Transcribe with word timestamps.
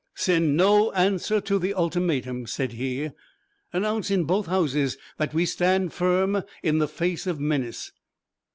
"Send 0.15 0.57
no 0.57 0.91
answer 0.93 1.39
to 1.41 1.59
the 1.59 1.75
ultimatum," 1.75 2.47
said 2.47 2.71
he. 2.71 3.11
"Announce 3.71 4.09
in 4.09 4.23
both 4.23 4.47
houses 4.47 4.97
that 5.17 5.31
we 5.31 5.45
stand 5.45 5.93
firm 5.93 6.41
in 6.63 6.79
the 6.79 6.87
face 6.87 7.27
of 7.27 7.39
menace. 7.39 7.91